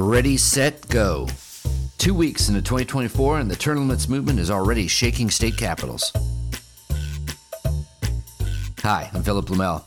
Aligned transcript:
Ready, 0.00 0.36
set, 0.36 0.88
go. 0.90 1.26
Two 1.98 2.14
weeks 2.14 2.48
into 2.48 2.62
2024, 2.62 3.40
and 3.40 3.50
the 3.50 3.56
term 3.56 3.78
limits 3.78 4.08
movement 4.08 4.38
is 4.38 4.48
already 4.48 4.86
shaking 4.86 5.28
state 5.28 5.56
capitals. 5.56 6.12
Hi, 8.82 9.10
I'm 9.12 9.24
Philip 9.24 9.46
Blumel. 9.46 9.82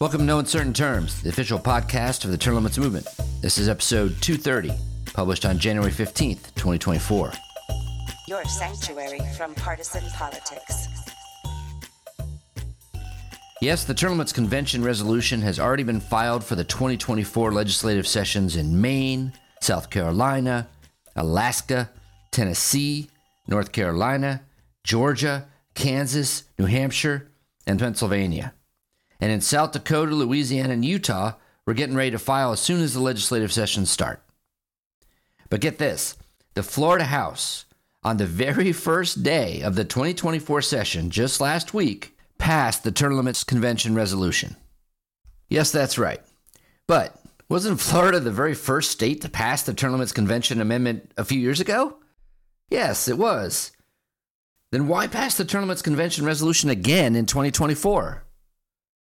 Welcome 0.00 0.20
to 0.20 0.24
No 0.24 0.38
Uncertain 0.38 0.72
Terms, 0.72 1.20
the 1.20 1.28
official 1.28 1.58
podcast 1.58 2.24
of 2.24 2.30
the 2.30 2.38
term 2.38 2.54
limits 2.54 2.78
movement. 2.78 3.06
This 3.42 3.58
is 3.58 3.68
episode 3.68 4.16
230, 4.22 4.72
published 5.12 5.44
on 5.44 5.58
January 5.58 5.92
15th, 5.92 6.54
2024. 6.54 7.32
Your 8.28 8.44
sanctuary 8.46 9.20
from 9.36 9.54
partisan 9.56 10.02
politics. 10.14 10.88
Yes, 13.60 13.84
the 13.84 13.94
Limits 14.08 14.32
Convention 14.32 14.82
resolution 14.82 15.42
has 15.42 15.60
already 15.60 15.84
been 15.84 16.00
filed 16.00 16.42
for 16.42 16.56
the 16.56 16.64
2024 16.64 17.52
legislative 17.52 18.08
sessions 18.08 18.56
in 18.56 18.80
Maine, 18.80 19.32
South 19.62 19.90
Carolina, 19.90 20.68
Alaska, 21.14 21.90
Tennessee, 22.30 23.08
North 23.46 23.72
Carolina, 23.72 24.42
Georgia, 24.84 25.46
Kansas, 25.74 26.44
New 26.58 26.66
Hampshire, 26.66 27.30
and 27.66 27.78
Pennsylvania. 27.78 28.54
And 29.20 29.30
in 29.30 29.40
South 29.40 29.72
Dakota, 29.72 30.14
Louisiana, 30.14 30.72
and 30.72 30.84
Utah, 30.84 31.34
we're 31.64 31.74
getting 31.74 31.94
ready 31.94 32.10
to 32.10 32.18
file 32.18 32.52
as 32.52 32.60
soon 32.60 32.80
as 32.80 32.94
the 32.94 33.00
legislative 33.00 33.52
sessions 33.52 33.90
start. 33.90 34.20
But 35.48 35.60
get 35.60 35.78
this 35.78 36.16
the 36.54 36.62
Florida 36.62 37.04
House, 37.04 37.64
on 38.02 38.16
the 38.16 38.26
very 38.26 38.72
first 38.72 39.22
day 39.22 39.62
of 39.62 39.76
the 39.76 39.84
2024 39.84 40.60
session, 40.62 41.10
just 41.10 41.40
last 41.40 41.72
week, 41.72 42.16
passed 42.36 42.82
the 42.82 42.90
Term 42.90 43.16
Limits 43.16 43.44
Convention 43.44 43.94
resolution. 43.94 44.56
Yes, 45.48 45.70
that's 45.70 45.98
right. 45.98 46.20
But 46.88 47.21
wasn't 47.48 47.80
Florida 47.80 48.20
the 48.20 48.30
very 48.30 48.54
first 48.54 48.90
state 48.90 49.20
to 49.22 49.28
pass 49.28 49.62
the 49.62 49.72
Limits 49.72 50.12
Convention 50.12 50.60
Amendment 50.60 51.12
a 51.16 51.24
few 51.24 51.38
years 51.38 51.60
ago? 51.60 51.96
Yes, 52.70 53.08
it 53.08 53.18
was. 53.18 53.72
Then 54.70 54.88
why 54.88 55.06
pass 55.06 55.36
the 55.36 55.44
Limits 55.44 55.82
Convention 55.82 56.24
resolution 56.24 56.70
again 56.70 57.14
in 57.14 57.26
2024? 57.26 58.24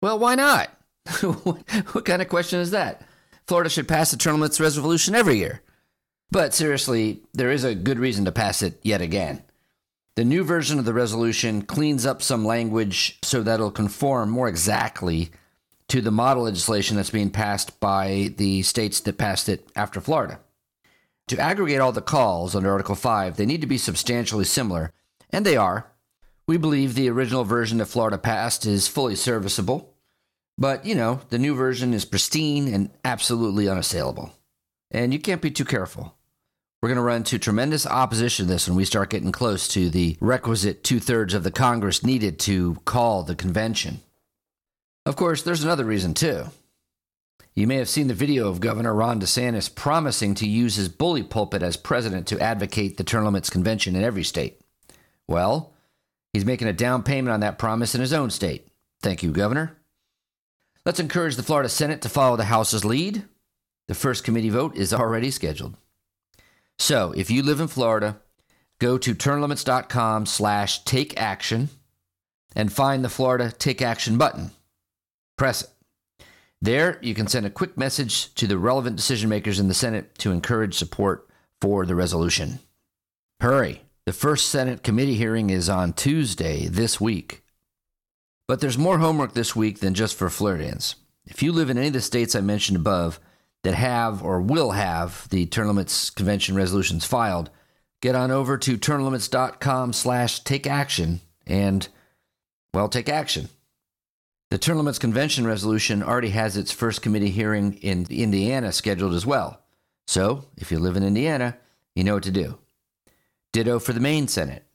Well, 0.00 0.18
why 0.18 0.34
not? 0.34 0.70
what 1.22 2.04
kind 2.04 2.22
of 2.22 2.28
question 2.28 2.60
is 2.60 2.70
that? 2.70 3.02
Florida 3.46 3.68
should 3.68 3.88
pass 3.88 4.10
the 4.10 4.32
Limits 4.32 4.60
resolution 4.60 5.14
every 5.14 5.36
year. 5.36 5.62
But 6.30 6.54
seriously, 6.54 7.22
there 7.34 7.50
is 7.50 7.64
a 7.64 7.74
good 7.74 7.98
reason 7.98 8.24
to 8.24 8.32
pass 8.32 8.62
it 8.62 8.80
yet 8.82 9.02
again. 9.02 9.42
The 10.16 10.24
new 10.24 10.44
version 10.44 10.78
of 10.78 10.84
the 10.86 10.94
resolution 10.94 11.62
cleans 11.62 12.06
up 12.06 12.22
some 12.22 12.44
language 12.44 13.18
so 13.22 13.42
that 13.42 13.54
it'll 13.54 13.70
conform 13.70 14.30
more 14.30 14.48
exactly 14.48 15.30
to 15.92 16.00
the 16.00 16.10
model 16.10 16.44
legislation 16.44 16.96
that's 16.96 17.10
being 17.10 17.28
passed 17.28 17.78
by 17.78 18.32
the 18.38 18.62
states 18.62 18.98
that 19.00 19.18
passed 19.18 19.46
it 19.46 19.68
after 19.76 20.00
Florida. 20.00 20.40
To 21.28 21.38
aggregate 21.38 21.80
all 21.80 21.92
the 21.92 22.00
calls 22.00 22.56
under 22.56 22.72
Article 22.72 22.94
5, 22.94 23.36
they 23.36 23.44
need 23.44 23.60
to 23.60 23.66
be 23.66 23.76
substantially 23.76 24.46
similar, 24.46 24.94
and 25.28 25.44
they 25.44 25.54
are. 25.54 25.92
We 26.46 26.56
believe 26.56 26.94
the 26.94 27.10
original 27.10 27.44
version 27.44 27.76
that 27.76 27.88
Florida 27.88 28.16
passed 28.16 28.64
is 28.64 28.88
fully 28.88 29.14
serviceable, 29.14 29.92
but 30.56 30.86
you 30.86 30.94
know, 30.94 31.20
the 31.28 31.38
new 31.38 31.54
version 31.54 31.92
is 31.92 32.06
pristine 32.06 32.72
and 32.72 32.88
absolutely 33.04 33.68
unassailable. 33.68 34.32
And 34.90 35.12
you 35.12 35.18
can't 35.18 35.42
be 35.42 35.50
too 35.50 35.66
careful. 35.66 36.16
We're 36.80 36.88
going 36.88 36.96
to 36.96 37.02
run 37.02 37.18
into 37.18 37.38
tremendous 37.38 37.86
opposition 37.86 38.46
to 38.46 38.52
this 38.52 38.66
when 38.66 38.78
we 38.78 38.86
start 38.86 39.10
getting 39.10 39.30
close 39.30 39.68
to 39.68 39.90
the 39.90 40.16
requisite 40.22 40.84
two 40.84 41.00
thirds 41.00 41.34
of 41.34 41.44
the 41.44 41.50
Congress 41.50 42.02
needed 42.02 42.38
to 42.40 42.76
call 42.86 43.24
the 43.24 43.34
convention. 43.34 44.00
Of 45.04 45.16
course, 45.16 45.42
there's 45.42 45.64
another 45.64 45.84
reason 45.84 46.14
too. 46.14 46.46
You 47.54 47.66
may 47.66 47.76
have 47.76 47.88
seen 47.88 48.06
the 48.06 48.14
video 48.14 48.48
of 48.48 48.60
Governor 48.60 48.94
Ron 48.94 49.20
DeSantis 49.20 49.74
promising 49.74 50.34
to 50.36 50.48
use 50.48 50.76
his 50.76 50.88
bully 50.88 51.22
pulpit 51.22 51.62
as 51.62 51.76
president 51.76 52.26
to 52.28 52.40
advocate 52.40 52.96
the 52.96 53.04
term 53.04 53.24
limits 53.24 53.50
convention 53.50 53.94
in 53.94 54.02
every 54.02 54.24
state. 54.24 54.60
Well, 55.28 55.74
he's 56.32 56.46
making 56.46 56.68
a 56.68 56.72
down 56.72 57.02
payment 57.02 57.32
on 57.32 57.40
that 57.40 57.58
promise 57.58 57.94
in 57.94 58.00
his 58.00 58.12
own 58.12 58.30
state. 58.30 58.68
Thank 59.02 59.22
you, 59.22 59.32
Governor. 59.32 59.76
Let's 60.86 61.00
encourage 61.00 61.36
the 61.36 61.42
Florida 61.42 61.68
Senate 61.68 62.00
to 62.02 62.08
follow 62.08 62.36
the 62.36 62.44
House's 62.44 62.84
lead. 62.84 63.24
The 63.88 63.94
first 63.94 64.24
committee 64.24 64.48
vote 64.48 64.76
is 64.76 64.94
already 64.94 65.30
scheduled. 65.30 65.76
So 66.78 67.12
if 67.16 67.30
you 67.30 67.42
live 67.42 67.60
in 67.60 67.68
Florida, 67.68 68.16
go 68.78 68.96
to 68.98 69.14
termlimits.com 69.14 70.26
slash 70.26 70.84
take 70.84 71.20
action 71.20 71.68
and 72.56 72.72
find 72.72 73.04
the 73.04 73.08
Florida 73.08 73.52
Take 73.52 73.82
Action 73.82 74.16
button. 74.16 74.50
Press 75.42 75.62
it. 75.62 76.24
There, 76.60 77.00
you 77.02 77.16
can 77.16 77.26
send 77.26 77.46
a 77.46 77.50
quick 77.50 77.76
message 77.76 78.32
to 78.36 78.46
the 78.46 78.56
relevant 78.56 78.94
decision 78.94 79.28
makers 79.28 79.58
in 79.58 79.66
the 79.66 79.74
Senate 79.74 80.16
to 80.18 80.30
encourage 80.30 80.76
support 80.76 81.28
for 81.60 81.84
the 81.84 81.96
resolution. 81.96 82.60
Hurry! 83.40 83.82
The 84.06 84.12
first 84.12 84.50
Senate 84.50 84.84
committee 84.84 85.16
hearing 85.16 85.50
is 85.50 85.68
on 85.68 85.94
Tuesday 85.94 86.68
this 86.68 87.00
week. 87.00 87.42
But 88.46 88.60
there's 88.60 88.78
more 88.78 88.98
homework 88.98 89.34
this 89.34 89.56
week 89.56 89.80
than 89.80 89.94
just 89.94 90.16
for 90.16 90.30
Floridians. 90.30 90.94
If 91.26 91.42
you 91.42 91.50
live 91.50 91.70
in 91.70 91.76
any 91.76 91.88
of 91.88 91.94
the 91.94 92.00
states 92.00 92.36
I 92.36 92.40
mentioned 92.40 92.76
above, 92.76 93.18
that 93.64 93.74
have 93.74 94.22
or 94.22 94.40
will 94.40 94.70
have 94.70 95.28
the 95.30 95.46
term 95.46 95.66
limits 95.66 96.08
convention 96.08 96.54
resolutions 96.54 97.04
filed, 97.04 97.50
get 98.00 98.14
on 98.14 98.30
over 98.30 98.56
to 98.58 98.78
termlimits.com 98.78 99.92
slash 99.92 100.38
take 100.44 100.68
action 100.68 101.20
and, 101.48 101.88
well, 102.72 102.88
take 102.88 103.08
action. 103.08 103.48
The 104.52 104.58
term 104.58 104.76
limits 104.76 104.98
convention 104.98 105.46
resolution 105.46 106.02
already 106.02 106.28
has 106.28 106.58
its 106.58 106.70
first 106.70 107.00
committee 107.00 107.30
hearing 107.30 107.72
in 107.76 108.06
Indiana 108.10 108.70
scheduled 108.70 109.14
as 109.14 109.24
well. 109.24 109.62
So, 110.06 110.44
if 110.58 110.70
you 110.70 110.78
live 110.78 110.94
in 110.94 111.02
Indiana, 111.02 111.56
you 111.94 112.04
know 112.04 112.12
what 112.12 112.24
to 112.24 112.30
do. 112.30 112.58
Ditto 113.54 113.78
for 113.78 113.94
the 113.94 113.98
Maine 114.00 114.28
Senate. 114.28 114.66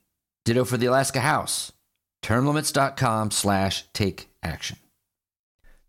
Ditto 0.45 0.65
for 0.65 0.77
the 0.77 0.87
Alaska 0.87 1.19
House. 1.19 1.73
Termlimits.com 2.23 3.29
slash 3.29 3.85
take 3.93 4.31
action. 4.41 4.79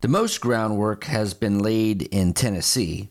The 0.01 0.07
most 0.07 0.39
groundwork 0.39 1.05
has 1.05 1.33
been 1.33 1.57
laid 1.57 2.03
in 2.03 2.33
Tennessee, 2.33 3.09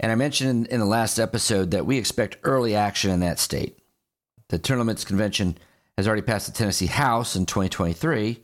and 0.00 0.10
I 0.10 0.16
mentioned 0.16 0.66
in, 0.66 0.80
the 0.80 0.84
last 0.84 1.20
episode 1.20 1.70
that 1.70 1.86
we 1.86 1.96
expect 1.96 2.38
early 2.42 2.74
action 2.74 3.12
in 3.12 3.20
that 3.20 3.38
state. 3.38 3.78
The 4.48 4.58
Term 4.58 4.80
Limits 4.80 5.04
Convention 5.04 5.58
has 5.96 6.08
already 6.08 6.22
passed 6.22 6.48
the 6.48 6.52
Tennessee 6.52 6.86
House 6.86 7.36
in 7.36 7.46
2023, 7.46 8.42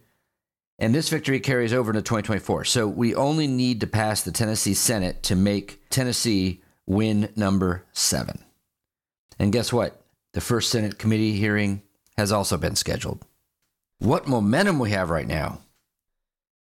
and 0.78 0.94
this 0.94 1.08
victory 1.08 1.40
carries 1.40 1.72
over 1.72 1.90
into 1.90 2.02
2024. 2.02 2.64
So 2.64 2.86
we 2.86 3.14
only 3.14 3.46
need 3.46 3.80
to 3.80 3.86
pass 3.86 4.22
the 4.22 4.32
Tennessee 4.32 4.74
Senate 4.74 5.22
to 5.24 5.34
make 5.34 5.80
Tennessee 5.90 6.62
win 6.86 7.30
number 7.34 7.84
seven. 7.92 8.44
And 9.38 9.52
guess 9.52 9.72
what? 9.72 10.00
The 10.32 10.40
first 10.40 10.70
Senate 10.70 10.98
committee 10.98 11.32
hearing 11.32 11.82
has 12.16 12.32
also 12.32 12.56
been 12.56 12.76
scheduled. 12.76 13.24
What 13.98 14.28
momentum 14.28 14.78
we 14.78 14.90
have 14.90 15.10
right 15.10 15.26
now. 15.26 15.60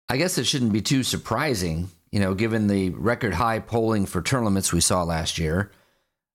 I 0.09 0.16
guess 0.16 0.38
it 0.38 0.45
shouldn't 0.45 0.72
be 0.72 0.81
too 0.81 1.03
surprising, 1.03 1.89
you 2.12 2.19
know, 2.22 2.34
given 2.34 2.68
the 2.68 2.91
record 2.91 3.34
high 3.34 3.59
polling 3.59 4.06
for 4.06 4.22
term 4.22 4.45
limits 4.45 4.72
we 4.72 4.79
saw 4.79 5.03
last 5.03 5.38
year, 5.38 5.72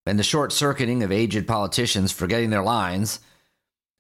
and 0.05 0.19
the 0.19 0.23
short 0.23 0.53
circuiting 0.53 1.03
of 1.03 1.11
aged 1.11 1.47
politicians 1.47 2.13
forgetting 2.13 2.51
their 2.51 2.63
lines, 2.63 3.21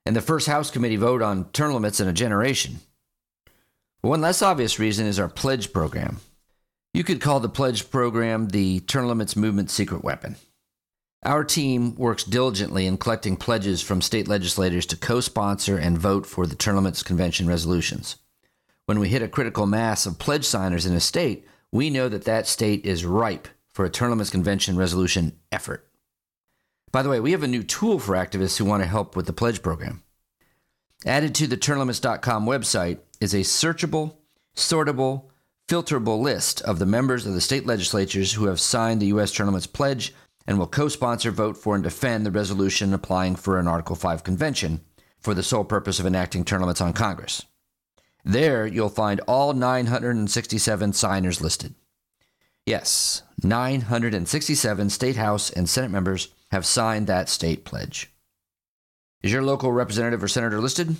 and 0.04 0.14
the 0.14 0.20
first 0.20 0.46
House 0.46 0.70
committee 0.70 0.96
vote 0.96 1.22
on 1.22 1.50
term 1.52 1.72
limits 1.72 2.00
in 2.00 2.08
a 2.08 2.12
generation. 2.12 2.80
One 4.02 4.20
less 4.20 4.42
obvious 4.42 4.78
reason 4.78 5.06
is 5.06 5.18
our 5.18 5.28
pledge 5.28 5.72
program. 5.72 6.18
You 6.94 7.04
could 7.04 7.20
call 7.20 7.40
the 7.40 7.48
pledge 7.48 7.90
program 7.90 8.48
the 8.48 8.80
term 8.80 9.08
limits 9.08 9.34
movement 9.34 9.70
secret 9.70 10.04
weapon. 10.04 10.36
Our 11.24 11.44
team 11.44 11.94
works 11.94 12.24
diligently 12.24 12.86
in 12.86 12.98
collecting 12.98 13.36
pledges 13.36 13.80
from 13.80 14.02
state 14.02 14.28
legislators 14.28 14.86
to 14.86 14.96
co 14.96 15.20
sponsor 15.20 15.78
and 15.78 15.96
vote 15.96 16.26
for 16.26 16.46
the 16.46 16.56
term 16.56 16.76
limits 16.76 17.02
convention 17.02 17.46
resolutions 17.46 18.16
when 18.86 18.98
we 18.98 19.08
hit 19.08 19.22
a 19.22 19.28
critical 19.28 19.66
mass 19.66 20.06
of 20.06 20.18
pledge 20.18 20.44
signers 20.44 20.86
in 20.86 20.94
a 20.94 21.00
state, 21.00 21.46
we 21.70 21.90
know 21.90 22.08
that 22.08 22.24
that 22.24 22.46
state 22.46 22.84
is 22.84 23.04
ripe 23.04 23.48
for 23.72 23.84
a 23.84 23.90
term 23.90 24.10
limits 24.10 24.30
convention 24.30 24.76
resolution 24.76 25.38
effort. 25.50 25.88
By 26.90 27.02
the 27.02 27.08
way, 27.08 27.20
we 27.20 27.32
have 27.32 27.42
a 27.42 27.48
new 27.48 27.62
tool 27.62 27.98
for 27.98 28.14
activists 28.14 28.58
who 28.58 28.64
want 28.64 28.82
to 28.82 28.88
help 28.88 29.16
with 29.16 29.26
the 29.26 29.32
pledge 29.32 29.62
program. 29.62 30.02
Added 31.06 31.34
to 31.36 31.46
the 31.46 31.56
termlimits.com 31.56 32.44
website 32.44 32.98
is 33.22 33.34
a 33.34 33.38
searchable, 33.38 34.16
sortable, 34.56 35.30
filterable 35.68 36.20
list 36.20 36.60
of 36.62 36.80
the 36.80 36.86
members 36.86 37.24
of 37.24 37.34
the 37.34 37.40
state 37.40 37.64
legislatures 37.64 38.32
who 38.32 38.46
have 38.46 38.58
signed 38.58 39.00
the 39.00 39.06
U.S. 39.06 39.38
Limits 39.38 39.66
Pledge 39.66 40.12
and 40.44 40.58
will 40.58 40.66
co 40.66 40.88
sponsor, 40.88 41.30
vote 41.30 41.56
for, 41.56 41.76
and 41.76 41.84
defend 41.84 42.26
the 42.26 42.32
resolution 42.32 42.92
applying 42.92 43.36
for 43.36 43.58
an 43.58 43.68
Article 43.68 43.94
5 43.94 44.24
convention 44.24 44.80
for 45.20 45.34
the 45.34 45.42
sole 45.44 45.62
purpose 45.62 46.00
of 46.00 46.06
enacting 46.06 46.44
limits 46.44 46.80
on 46.80 46.92
Congress. 46.92 47.46
There, 48.24 48.66
you'll 48.66 48.88
find 48.88 49.20
all 49.28 49.52
967 49.52 50.92
signers 50.92 51.40
listed. 51.40 51.76
Yes, 52.66 53.22
967 53.42 54.90
state 54.90 55.16
house 55.16 55.50
and 55.50 55.68
senate 55.68 55.90
members 55.92 56.28
have 56.50 56.66
signed 56.66 57.06
that 57.06 57.28
state 57.28 57.64
pledge. 57.64 58.12
Is 59.22 59.32
your 59.32 59.42
local 59.42 59.70
representative 59.70 60.22
or 60.22 60.28
senator 60.28 60.60
listed? 60.60 60.96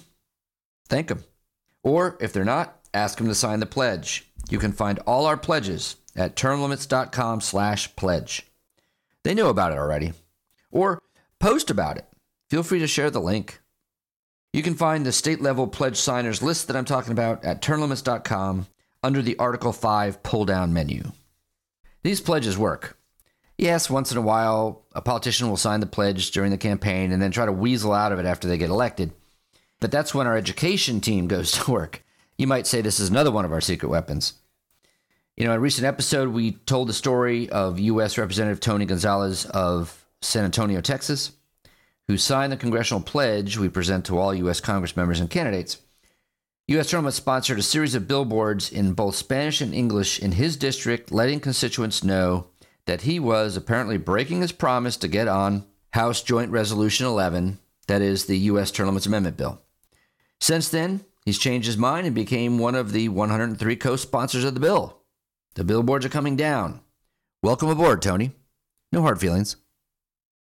Thank 0.89 1.09
them. 1.09 1.25
Or 1.83 2.17
if 2.21 2.33
they're 2.33 2.45
not, 2.45 2.79
ask 2.95 3.19
them 3.19 3.29
to 3.29 3.35
sign 3.35 3.61
the 3.61 3.67
pledge. 3.67 4.29
You 4.49 4.59
can 4.59 4.73
find 4.73 4.99
all 5.01 5.27
our 5.27 5.37
pledges 5.37 5.97
at 6.17 6.37
termlimits.com/pledge. 6.37 8.47
They 9.25 9.35
know 9.35 9.49
about 9.49 9.73
it 9.73 9.79
already. 9.79 10.13
Or 10.71 11.01
post 11.39 11.71
about 11.71 11.99
it. 11.99 12.07
Feel 12.51 12.63
free 12.63 12.81
to 12.81 12.87
share 12.87 13.11
the 13.11 13.21
link. 13.21 13.61
You 14.53 14.63
can 14.63 14.75
find 14.75 15.07
the 15.07 15.13
state 15.13 15.41
level 15.41 15.67
pledge 15.67 15.97
signers 15.97 16.43
list 16.43 16.67
that 16.67 16.77
I'm 16.77 16.85
talking 16.85 17.13
about 17.13 17.45
at 17.45 17.63
termlimits.com 17.63 18.67
under 19.03 19.23
the 19.23 19.39
Article 19.39 19.73
5 19.73 20.23
pull 20.23 20.45
down 20.45 20.73
menu. 20.73 21.13
These 22.03 22.21
pledges 22.21 22.59
work. 22.59 22.99
Yes, 23.57 23.89
once 23.89 24.13
in 24.13 24.19
a 24.19 24.23
while, 24.23 24.85
a 24.93 25.01
politician 25.01 25.49
will 25.49 25.57
sign 25.57 25.81
the 25.81 25.87
pledge 25.87 26.33
during 26.33 26.51
the 26.51 26.59
campaign 26.59 27.13
and 27.13 27.23
then 27.23 27.31
try 27.31 27.47
to 27.47 27.53
weasel 27.53 27.93
out 27.93 28.13
of 28.13 28.19
it 28.19 28.27
after 28.27 28.49
they 28.49 28.59
get 28.59 28.71
elected. 28.71 29.13
But 29.83 29.91
that's 29.91 30.15
when 30.15 30.29
our 30.29 30.37
education 30.37 31.01
team 31.01 31.27
goes 31.27 31.51
to 31.53 31.71
work. 31.73 32.05
You 32.39 32.47
might 32.47 32.69
say 32.69 32.81
this 32.81 33.01
is 33.01 33.11
another 33.11 33.33
one 33.33 33.45
of 33.45 33.51
our 33.53 33.61
secret 33.61 33.89
weapons. 33.89 34.35
You 35.37 35.45
know, 35.45 35.51
in 35.51 35.57
a 35.57 35.61
recent 35.61 35.89
episode, 35.89 36.29
we 36.29 36.53
told 36.53 36.89
the 36.89 36.93
story 36.93 37.51
of 37.51 37.81
U.S. 37.81 38.17
Representative 38.17 38.61
Tony 38.61 38.87
Gonzales 38.87 39.45
of 39.47 40.07
San 40.21 40.45
Antonio, 40.45 40.81
Texas, 40.81 41.33
who 42.07 42.17
signed 42.17 42.53
the 42.53 42.57
congressional 42.57 43.03
pledge 43.03 43.59
we 43.59 43.69
present 43.69 44.05
to 44.05 44.19
all 44.19 44.33
U.S. 44.33 44.61
Congress 44.61 44.97
members 44.97 45.19
and 45.19 45.29
candidates. 45.29 45.79
U.S. 46.69 46.89
Term 46.89 47.03
Limits 47.03 47.17
sponsored 47.17 47.59
a 47.59 47.63
series 47.63 47.97
of 47.97 48.07
billboards 48.07 48.71
in 48.71 48.93
both 48.93 49.17
Spanish 49.17 49.61
and 49.61 49.75
English 49.75 50.21
in 50.21 50.31
his 50.31 50.57
district, 50.57 51.11
letting 51.11 51.41
constituents 51.41 52.05
know 52.05 52.47
that 52.87 53.01
he 53.03 53.19
was 53.19 53.57
apparently 53.57 53.97
breaking 53.97 54.43
his 54.43 54.53
promise 54.53 54.97
to 54.99 55.09
get 55.09 55.27
on 55.27 55.65
House 55.91 56.23
Joint 56.23 56.53
Resolution 56.53 57.05
11, 57.05 57.59
that 57.89 58.01
is, 58.01 58.27
the 58.27 58.39
U.S. 58.39 58.79
Limits 58.79 59.07
Amendment 59.07 59.37
Bill. 59.37 59.61
Since 60.43 60.71
then, 60.71 61.05
he's 61.25 61.39
changed 61.39 61.69
his 61.69 61.77
mind 61.77 62.05
and 62.05 62.17
became 62.17 62.59
one 62.59 62.75
of 62.75 62.91
the 62.91 63.09
103 63.09 63.77
co 63.77 63.95
sponsors 63.95 64.43
of 64.43 64.55
the 64.55 64.61
bill. 64.61 64.99
The 65.55 65.63
billboards 65.63 66.05
are 66.05 66.09
coming 66.09 66.35
down. 66.35 66.81
Welcome 67.45 67.69
aboard, 67.69 68.03
Tony. 68.03 68.33
No 68.91 69.03
hard 69.03 69.21
feelings. 69.21 69.55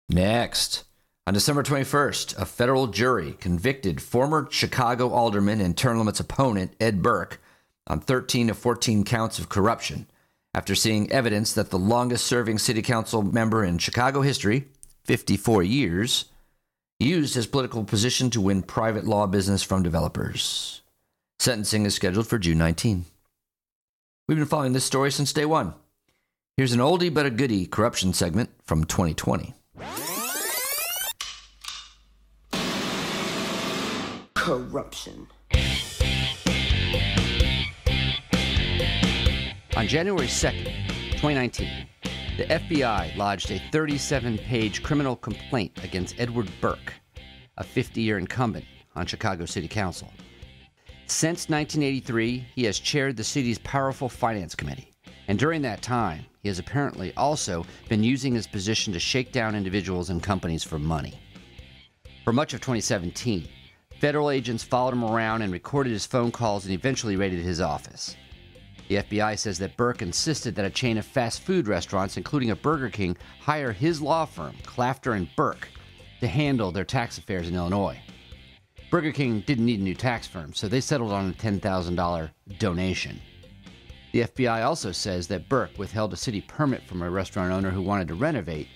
Next. 0.07 0.85
On 1.27 1.33
December 1.33 1.63
21st, 1.63 2.37
a 2.39 2.45
federal 2.45 2.87
jury 2.87 3.33
convicted 3.33 4.01
former 4.01 4.47
Chicago 4.49 5.09
alderman 5.09 5.59
and 5.59 5.77
term 5.77 5.97
limits 5.97 6.21
opponent 6.21 6.73
Ed 6.79 7.01
Burke 7.01 7.41
on 7.85 7.99
13 7.99 8.49
of 8.49 8.57
14 8.57 9.03
counts 9.03 9.37
of 9.37 9.49
corruption 9.49 10.07
after 10.53 10.75
seeing 10.75 11.11
evidence 11.11 11.51
that 11.51 11.71
the 11.71 11.77
longest 11.77 12.25
serving 12.25 12.57
city 12.57 12.81
council 12.81 13.21
member 13.21 13.65
in 13.65 13.79
Chicago 13.79 14.21
history, 14.21 14.69
54 15.03 15.61
years, 15.63 16.29
used 17.03 17.35
his 17.35 17.47
political 17.47 17.83
position 17.83 18.29
to 18.31 18.41
win 18.41 18.61
private 18.61 19.05
law 19.05 19.27
business 19.27 19.63
from 19.63 19.83
developers. 19.83 20.81
Sentencing 21.39 21.85
is 21.85 21.95
scheduled 21.95 22.27
for 22.27 22.39
June 22.39 22.57
19. 22.57 23.05
We've 24.27 24.37
been 24.37 24.47
following 24.47 24.73
this 24.73 24.85
story 24.85 25.11
since 25.11 25.33
day 25.33 25.45
one. 25.45 25.73
Here's 26.55 26.71
an 26.71 26.79
oldie 26.79 27.13
but 27.13 27.25
a 27.25 27.29
goodie 27.29 27.65
corruption 27.65 28.13
segment 28.13 28.49
from 28.63 28.85
2020. 28.85 29.53
Corruption. 34.35 35.27
On 39.75 39.87
January 39.87 40.27
2nd, 40.27 40.65
2019, 41.13 41.87
the 42.37 42.45
FBI 42.45 43.15
lodged 43.15 43.51
a 43.51 43.61
37 43.71 44.39
page 44.39 44.81
criminal 44.81 45.15
complaint 45.15 45.83
against 45.83 46.19
Edward 46.19 46.49
Burke, 46.61 46.93
a 47.57 47.63
50 47.63 48.01
year 48.01 48.17
incumbent 48.17 48.65
on 48.95 49.05
Chicago 49.05 49.45
City 49.45 49.67
Council. 49.67 50.11
Since 51.05 51.47
1983, 51.49 52.43
he 52.55 52.63
has 52.63 52.79
chaired 52.79 53.17
the 53.17 53.23
city's 53.23 53.59
powerful 53.59 54.09
finance 54.09 54.55
committee, 54.55 54.91
and 55.27 55.37
during 55.37 55.61
that 55.61 55.83
time, 55.83 56.25
he 56.41 56.47
has 56.47 56.57
apparently 56.57 57.13
also 57.15 57.67
been 57.87 58.03
using 58.03 58.33
his 58.33 58.47
position 58.47 58.93
to 58.93 58.99
shake 58.99 59.31
down 59.31 59.55
individuals 59.55 60.09
and 60.09 60.23
companies 60.23 60.63
for 60.63 60.79
money. 60.79 61.19
For 62.23 62.33
much 62.33 62.55
of 62.55 62.61
2017, 62.61 63.47
federal 63.99 64.31
agents 64.31 64.63
followed 64.63 64.93
him 64.93 65.03
around 65.03 65.43
and 65.43 65.53
recorded 65.53 65.93
his 65.93 66.07
phone 66.07 66.31
calls 66.31 66.65
and 66.65 66.73
eventually 66.73 67.15
raided 67.15 67.41
his 67.41 67.61
office. 67.61 68.15
The 68.89 68.95
FBI 68.95 69.39
says 69.39 69.57
that 69.59 69.77
Burke 69.77 70.01
insisted 70.01 70.55
that 70.55 70.65
a 70.65 70.69
chain 70.69 70.97
of 70.97 71.05
fast 71.05 71.41
food 71.41 71.67
restaurants, 71.67 72.17
including 72.17 72.51
a 72.51 72.55
Burger 72.55 72.89
King, 72.89 73.17
hire 73.39 73.71
his 73.71 74.01
law 74.01 74.25
firm, 74.25 74.55
Klafter 74.63 75.15
and 75.15 75.29
Burke, 75.35 75.69
to 76.19 76.27
handle 76.27 76.71
their 76.71 76.83
tax 76.83 77.17
affairs 77.17 77.47
in 77.47 77.55
Illinois. 77.55 77.99
Burger 78.91 79.11
King 79.11 79.41
didn't 79.47 79.65
need 79.65 79.79
a 79.79 79.83
new 79.83 79.95
tax 79.95 80.27
firm, 80.27 80.53
so 80.53 80.67
they 80.67 80.81
settled 80.81 81.11
on 81.11 81.29
a 81.29 81.33
$10,000 81.33 82.29
donation. 82.59 83.19
The 84.11 84.21
FBI 84.21 84.63
also 84.63 84.91
says 84.91 85.27
that 85.29 85.49
Burke 85.49 85.77
withheld 85.79 86.13
a 86.13 86.17
city 86.17 86.41
permit 86.41 86.83
from 86.87 87.01
a 87.01 87.09
restaurant 87.09 87.51
owner 87.51 87.71
who 87.71 87.81
wanted 87.81 88.07
to 88.09 88.13
renovate 88.13 88.67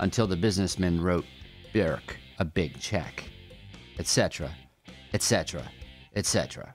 until 0.00 0.26
the 0.26 0.36
businessman 0.36 1.00
wrote 1.00 1.24
Burke 1.72 2.16
a 2.40 2.44
big 2.44 2.80
check, 2.80 3.22
etc., 4.00 4.50
etc., 5.12 5.62
etc. 6.16 6.72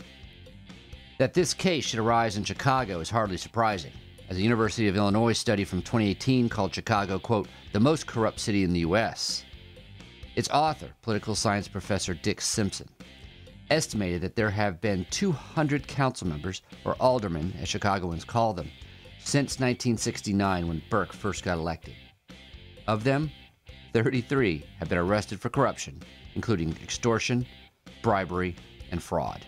That 1.17 1.33
this 1.33 1.53
case 1.53 1.85
should 1.85 1.99
arise 1.99 2.35
in 2.35 2.43
Chicago 2.43 2.99
is 2.99 3.09
hardly 3.09 3.37
surprising, 3.37 3.93
as 4.29 4.37
a 4.37 4.41
University 4.41 4.89
of 4.89 4.97
Illinois 4.97 5.31
study 5.31 5.63
from 5.63 5.81
2018 5.81 6.49
called 6.49 6.75
Chicago, 6.75 7.19
quote, 7.19 7.47
the 7.71 7.79
most 7.79 8.05
corrupt 8.05 8.37
city 8.39 8.63
in 8.63 8.73
the 8.73 8.81
U.S. 8.81 9.45
Its 10.35 10.49
author, 10.49 10.89
political 11.01 11.33
science 11.33 11.69
professor 11.69 12.13
Dick 12.13 12.41
Simpson, 12.41 12.89
estimated 13.69 14.21
that 14.21 14.35
there 14.35 14.49
have 14.49 14.81
been 14.81 15.07
200 15.09 15.87
council 15.87 16.27
members, 16.27 16.61
or 16.83 16.95
aldermen 16.99 17.53
as 17.61 17.69
Chicagoans 17.69 18.25
call 18.25 18.53
them, 18.53 18.69
since 19.19 19.53
1969 19.53 20.67
when 20.67 20.83
Burke 20.89 21.13
first 21.13 21.45
got 21.45 21.57
elected. 21.57 21.93
Of 22.87 23.05
them, 23.05 23.31
33 23.93 24.65
have 24.79 24.89
been 24.89 24.97
arrested 24.97 25.39
for 25.39 25.49
corruption, 25.49 26.01
including 26.35 26.75
extortion, 26.83 27.45
bribery, 28.01 28.57
and 28.91 29.01
fraud. 29.01 29.45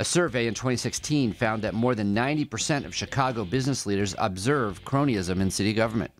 A 0.00 0.04
survey 0.04 0.46
in 0.46 0.54
2016 0.54 1.34
found 1.34 1.60
that 1.60 1.74
more 1.74 1.94
than 1.94 2.14
90% 2.14 2.86
of 2.86 2.94
Chicago 2.94 3.44
business 3.44 3.84
leaders 3.84 4.14
observe 4.16 4.82
cronyism 4.82 5.42
in 5.42 5.50
city 5.50 5.74
government. 5.74 6.10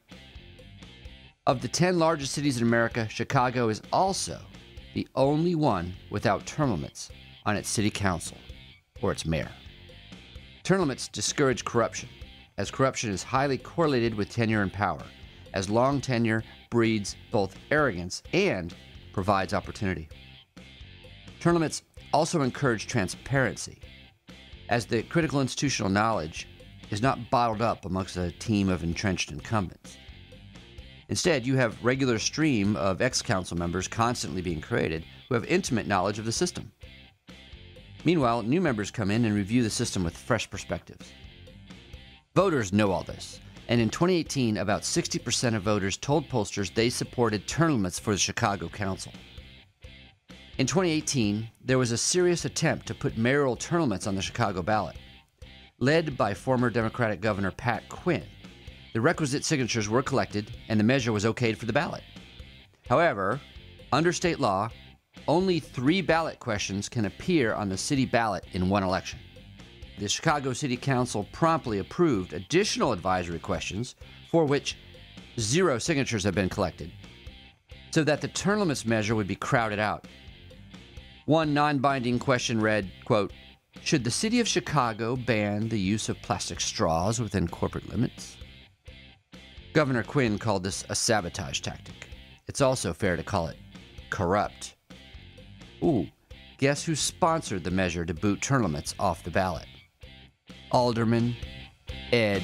Of 1.46 1.62
the 1.62 1.68
10 1.68 1.98
largest 1.98 2.34
cities 2.34 2.58
in 2.58 2.62
America, 2.62 3.08
Chicago 3.08 3.70
is 3.70 3.80
also 3.90 4.38
the 4.92 5.08
only 5.14 5.54
one 5.54 5.94
without 6.10 6.44
term 6.44 6.72
limits 6.72 7.08
on 7.46 7.56
its 7.56 7.70
city 7.70 7.88
council 7.88 8.36
or 9.00 9.12
its 9.12 9.24
mayor. 9.24 9.50
Term 10.62 10.80
limits 10.80 11.08
discourage 11.08 11.64
corruption, 11.64 12.10
as 12.58 12.70
corruption 12.70 13.10
is 13.10 13.22
highly 13.22 13.56
correlated 13.56 14.14
with 14.14 14.28
tenure 14.28 14.60
and 14.60 14.74
power, 14.74 15.02
as 15.54 15.70
long 15.70 16.02
tenure 16.02 16.44
breeds 16.68 17.16
both 17.32 17.56
arrogance 17.70 18.22
and 18.34 18.74
provides 19.14 19.54
opportunity. 19.54 20.06
Limits 21.44 21.82
also 22.12 22.42
encourage 22.42 22.86
transparency, 22.86 23.80
as 24.68 24.86
the 24.86 25.02
critical 25.04 25.40
institutional 25.40 25.90
knowledge 25.90 26.46
is 26.90 27.02
not 27.02 27.30
bottled 27.30 27.62
up 27.62 27.84
amongst 27.84 28.16
a 28.16 28.30
team 28.32 28.68
of 28.68 28.84
entrenched 28.84 29.32
incumbents. 29.32 29.96
Instead, 31.08 31.46
you 31.46 31.56
have 31.56 31.82
regular 31.84 32.18
stream 32.18 32.76
of 32.76 33.02
ex-council 33.02 33.56
members 33.56 33.88
constantly 33.88 34.42
being 34.42 34.60
created 34.60 35.04
who 35.28 35.34
have 35.34 35.44
intimate 35.46 35.86
knowledge 35.86 36.18
of 36.20 36.24
the 36.24 36.32
system. 36.32 36.70
Meanwhile, 38.04 38.42
new 38.42 38.60
members 38.60 38.90
come 38.90 39.10
in 39.10 39.24
and 39.24 39.34
review 39.34 39.62
the 39.62 39.70
system 39.70 40.04
with 40.04 40.16
fresh 40.16 40.48
perspectives. 40.48 41.10
Voters 42.34 42.72
know 42.72 42.92
all 42.92 43.02
this, 43.02 43.40
and 43.68 43.80
in 43.80 43.90
2018, 43.90 44.58
about 44.58 44.82
60% 44.82 45.56
of 45.56 45.62
voters 45.62 45.96
told 45.96 46.28
pollsters 46.28 46.72
they 46.72 46.90
supported 46.90 47.42
limits 47.58 47.98
for 47.98 48.12
the 48.12 48.18
Chicago 48.18 48.68
Council. 48.68 49.12
In 50.60 50.66
2018, 50.66 51.48
there 51.64 51.78
was 51.78 51.90
a 51.90 51.96
serious 51.96 52.44
attempt 52.44 52.86
to 52.86 52.94
put 52.94 53.16
mayoral 53.16 53.58
limits 53.72 54.06
on 54.06 54.14
the 54.14 54.20
Chicago 54.20 54.60
ballot. 54.60 54.94
Led 55.78 56.18
by 56.18 56.34
former 56.34 56.68
Democratic 56.68 57.22
Governor 57.22 57.50
Pat 57.50 57.88
Quinn, 57.88 58.26
the 58.92 59.00
requisite 59.00 59.42
signatures 59.42 59.88
were 59.88 60.02
collected 60.02 60.54
and 60.68 60.78
the 60.78 60.84
measure 60.84 61.12
was 61.12 61.24
okayed 61.24 61.56
for 61.56 61.64
the 61.64 61.72
ballot. 61.72 62.02
However, 62.90 63.40
under 63.90 64.12
state 64.12 64.38
law, 64.38 64.68
only 65.26 65.60
three 65.60 66.02
ballot 66.02 66.38
questions 66.40 66.90
can 66.90 67.06
appear 67.06 67.54
on 67.54 67.70
the 67.70 67.78
city 67.78 68.04
ballot 68.04 68.44
in 68.52 68.68
one 68.68 68.82
election. 68.82 69.18
The 69.98 70.10
Chicago 70.10 70.52
City 70.52 70.76
Council 70.76 71.26
promptly 71.32 71.78
approved 71.78 72.34
additional 72.34 72.92
advisory 72.92 73.38
questions 73.38 73.94
for 74.30 74.44
which 74.44 74.76
zero 75.38 75.78
signatures 75.78 76.24
have 76.24 76.34
been 76.34 76.50
collected, 76.50 76.92
so 77.92 78.04
that 78.04 78.20
the 78.20 78.56
limits 78.58 78.84
measure 78.84 79.14
would 79.14 79.26
be 79.26 79.36
crowded 79.36 79.78
out. 79.78 80.06
One 81.26 81.54
non 81.54 81.78
binding 81.78 82.18
question 82.18 82.60
read, 82.60 82.90
quote, 83.04 83.32
Should 83.82 84.04
the 84.04 84.10
city 84.10 84.40
of 84.40 84.48
Chicago 84.48 85.16
ban 85.16 85.68
the 85.68 85.78
use 85.78 86.08
of 86.08 86.20
plastic 86.22 86.60
straws 86.60 87.20
within 87.20 87.48
corporate 87.48 87.88
limits? 87.88 88.36
Governor 89.72 90.02
Quinn 90.02 90.38
called 90.38 90.64
this 90.64 90.84
a 90.88 90.94
sabotage 90.94 91.60
tactic. 91.60 92.08
It's 92.48 92.60
also 92.60 92.92
fair 92.92 93.16
to 93.16 93.22
call 93.22 93.46
it 93.46 93.56
corrupt. 94.10 94.74
Ooh, 95.82 96.08
guess 96.58 96.84
who 96.84 96.96
sponsored 96.96 97.62
the 97.62 97.70
measure 97.70 98.04
to 98.04 98.12
boot 98.12 98.42
term 98.42 98.62
limits 98.62 98.94
off 98.98 99.22
the 99.22 99.30
ballot? 99.30 99.66
Alderman 100.72 101.36
Ed 102.12 102.42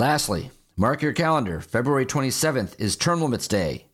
Lastly, 0.00 0.50
mark 0.78 1.02
your 1.02 1.12
calendar. 1.12 1.60
February 1.60 2.06
27th 2.06 2.74
is 2.80 2.96
Term 2.96 3.20
Limits 3.20 3.46
Day. 3.46 3.84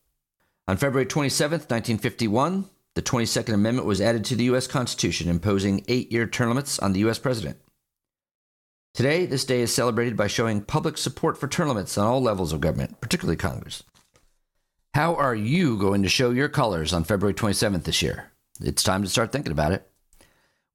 On 0.68 0.76
February 0.76 1.04
27th, 1.04 1.68
1951, 1.68 2.66
the 2.94 3.02
22nd 3.02 3.52
Amendment 3.52 3.88
was 3.88 4.00
added 4.00 4.24
to 4.26 4.36
the 4.36 4.44
U.S. 4.44 4.68
Constitution, 4.68 5.28
imposing 5.28 5.84
eight 5.88 6.12
year 6.12 6.28
term 6.28 6.50
limits 6.50 6.78
on 6.78 6.92
the 6.92 7.00
U.S. 7.00 7.18
President. 7.18 7.56
Today, 8.94 9.26
this 9.26 9.44
day 9.44 9.62
is 9.62 9.74
celebrated 9.74 10.16
by 10.16 10.28
showing 10.28 10.60
public 10.60 10.96
support 10.96 11.36
for 11.38 11.48
term 11.48 11.66
limits 11.66 11.98
on 11.98 12.06
all 12.06 12.22
levels 12.22 12.52
of 12.52 12.60
government, 12.60 13.00
particularly 13.00 13.36
Congress. 13.36 13.82
How 14.94 15.16
are 15.16 15.34
you 15.34 15.76
going 15.76 16.04
to 16.04 16.08
show 16.08 16.30
your 16.30 16.48
colors 16.48 16.92
on 16.92 17.02
February 17.02 17.34
27th 17.34 17.82
this 17.82 18.00
year? 18.00 18.30
It's 18.60 18.84
time 18.84 19.02
to 19.02 19.08
start 19.08 19.32
thinking 19.32 19.50
about 19.50 19.72
it. 19.72 19.90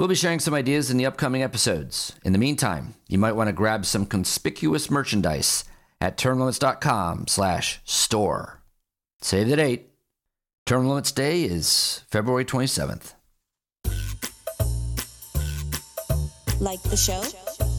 We'll 0.01 0.07
be 0.07 0.15
sharing 0.15 0.39
some 0.39 0.55
ideas 0.55 0.89
in 0.89 0.97
the 0.97 1.05
upcoming 1.05 1.43
episodes. 1.43 2.13
In 2.25 2.33
the 2.33 2.39
meantime, 2.39 2.95
you 3.07 3.19
might 3.19 3.33
want 3.33 3.49
to 3.49 3.53
grab 3.53 3.85
some 3.85 4.07
conspicuous 4.07 4.89
merchandise 4.89 5.63
at 6.01 6.17
termlimits.com 6.17 7.27
slash 7.27 7.79
store. 7.85 8.63
Save 9.21 9.47
the 9.47 9.57
date. 9.57 9.89
Term 10.65 10.87
Limits 10.87 11.11
Day 11.11 11.43
is 11.43 12.01
February 12.09 12.45
27th. 12.45 13.13
Like 16.59 16.81
the 16.81 16.97
show? 16.97 17.23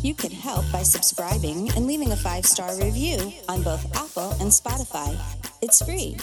You 0.04 0.14
can 0.14 0.30
help 0.30 0.64
by 0.70 0.84
subscribing 0.84 1.70
and 1.70 1.88
leaving 1.88 2.12
a 2.12 2.16
five 2.16 2.46
star 2.46 2.78
review 2.78 3.32
on 3.48 3.64
both 3.64 3.84
Apple 3.96 4.30
and 4.40 4.52
Spotify. 4.52 5.18
It's 5.60 5.84
free. 5.84 6.16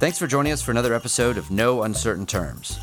Thanks 0.00 0.18
for 0.18 0.26
joining 0.26 0.52
us 0.52 0.60
for 0.60 0.72
another 0.72 0.92
episode 0.92 1.38
of 1.38 1.52
No 1.52 1.84
Uncertain 1.84 2.26
Terms. 2.26 2.80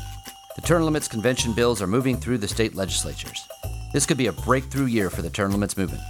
The 0.56 0.62
term 0.62 0.84
limits 0.84 1.08
convention 1.08 1.52
bills 1.52 1.82
are 1.82 1.86
moving 1.86 2.16
through 2.16 2.38
the 2.38 2.46
state 2.46 2.76
legislatures. 2.76 3.46
This 3.92 4.06
could 4.06 4.16
be 4.16 4.28
a 4.28 4.32
breakthrough 4.32 4.86
year 4.86 5.10
for 5.10 5.20
the 5.20 5.30
term 5.30 5.50
limits 5.50 5.76
movement. 5.76 6.02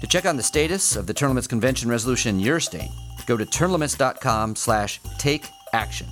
To 0.00 0.06
check 0.08 0.26
on 0.26 0.36
the 0.36 0.42
status 0.42 0.96
of 0.96 1.06
the 1.06 1.14
term 1.14 1.30
limits 1.30 1.46
convention 1.46 1.88
resolution 1.88 2.36
in 2.36 2.40
your 2.40 2.58
state, 2.58 2.90
go 3.26 3.36
to 3.36 3.46
termlimits.com 3.46 4.56
slash 4.56 5.00
take 5.18 5.46
action. 5.72 6.08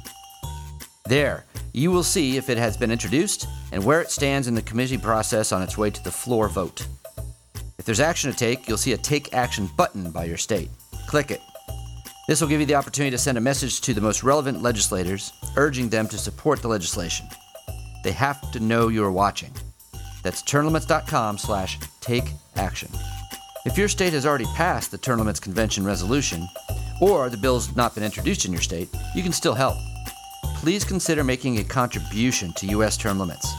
There, 1.08 1.46
you 1.72 1.90
will 1.90 2.04
see 2.04 2.36
if 2.36 2.48
it 2.48 2.58
has 2.58 2.76
been 2.76 2.92
introduced 2.92 3.48
and 3.72 3.84
where 3.84 4.00
it 4.00 4.10
stands 4.10 4.46
in 4.46 4.54
the 4.54 4.62
committee 4.62 4.98
process 4.98 5.50
on 5.50 5.62
its 5.62 5.76
way 5.76 5.90
to 5.90 6.04
the 6.04 6.12
floor 6.12 6.48
vote. 6.48 6.86
If 7.78 7.84
there's 7.84 7.98
action 7.98 8.30
to 8.30 8.36
take, 8.36 8.68
you'll 8.68 8.78
see 8.78 8.92
a 8.92 8.98
Take 8.98 9.34
Action 9.34 9.68
button 9.76 10.12
by 10.12 10.26
your 10.26 10.36
state. 10.36 10.70
Click 11.08 11.30
it. 11.32 11.40
This 12.28 12.40
will 12.40 12.48
give 12.48 12.60
you 12.60 12.66
the 12.66 12.74
opportunity 12.74 13.10
to 13.10 13.18
send 13.18 13.38
a 13.38 13.40
message 13.40 13.80
to 13.80 13.94
the 13.94 14.00
most 14.00 14.22
relevant 14.22 14.62
legislators, 14.62 15.32
urging 15.56 15.88
them 15.88 16.06
to 16.08 16.18
support 16.18 16.60
the 16.60 16.68
legislation. 16.68 17.26
They 18.04 18.12
have 18.12 18.50
to 18.52 18.60
know 18.60 18.88
you're 18.88 19.12
watching. 19.12 19.52
That's 20.22 20.42
termlimits.com 20.42 21.38
slash 21.38 21.78
take 22.00 22.24
action. 22.56 22.90
If 23.64 23.76
your 23.76 23.88
state 23.88 24.12
has 24.12 24.26
already 24.26 24.46
passed 24.54 24.90
the 24.90 25.16
Limits 25.16 25.40
Convention 25.40 25.84
resolution, 25.84 26.46
or 27.00 27.28
the 27.28 27.36
bill's 27.36 27.74
not 27.76 27.94
been 27.94 28.04
introduced 28.04 28.44
in 28.44 28.52
your 28.52 28.62
state, 28.62 28.88
you 29.14 29.22
can 29.22 29.32
still 29.32 29.54
help. 29.54 29.76
Please 30.56 30.84
consider 30.84 31.22
making 31.22 31.58
a 31.58 31.64
contribution 31.64 32.52
to 32.54 32.66
U.S. 32.68 32.96
term 32.96 33.18
limits. 33.18 33.52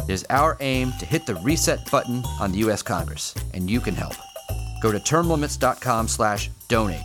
It 0.00 0.12
is 0.12 0.26
our 0.30 0.56
aim 0.60 0.92
to 0.98 1.06
hit 1.06 1.26
the 1.26 1.34
reset 1.36 1.90
button 1.90 2.22
on 2.40 2.52
the 2.52 2.58
U.S. 2.58 2.82
Congress, 2.82 3.34
and 3.52 3.68
you 3.68 3.80
can 3.80 3.94
help. 3.94 4.14
Go 4.80 4.92
to 4.92 4.98
termlimits.com 4.98 6.08
slash 6.08 6.50
donate. 6.68 7.02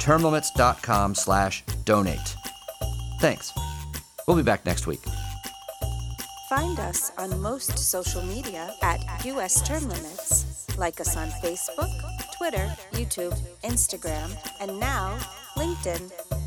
termlimits.com 0.00 1.14
slash 1.14 1.64
donate. 1.84 2.36
Thanks. 3.20 3.52
We'll 4.26 4.36
be 4.36 4.42
back 4.42 4.64
next 4.64 4.86
week. 4.86 5.00
Find 6.50 6.80
us 6.80 7.12
on 7.16 7.40
most 7.40 7.78
social 7.78 8.22
media 8.22 8.74
at 8.82 8.98
US 9.24 9.62
Term 9.62 9.84
Limits. 9.84 10.66
Like 10.76 11.00
us 11.00 11.16
on 11.16 11.28
Facebook, 11.40 11.92
Twitter, 12.38 12.66
YouTube, 12.90 13.38
Instagram, 13.62 14.36
and 14.58 14.80
now 14.80 15.16
LinkedIn. 15.56 16.39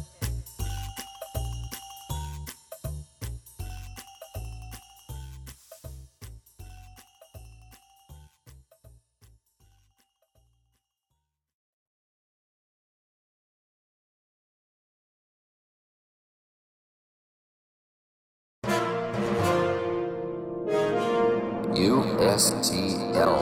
USTL. 21.83 23.35